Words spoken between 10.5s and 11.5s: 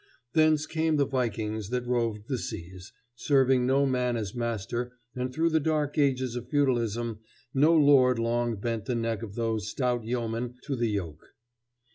to the yoke.